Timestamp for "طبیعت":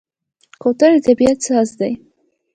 1.07-1.37